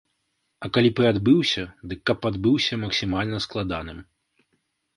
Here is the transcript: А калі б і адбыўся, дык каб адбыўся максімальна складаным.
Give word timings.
А 0.67 0.69
калі 0.77 0.89
б 0.99 1.03
і 1.05 1.07
адбыўся, 1.11 1.65
дык 1.93 1.99
каб 2.11 2.27
адбыўся 2.31 2.81
максімальна 2.87 3.37
складаным. 3.49 4.05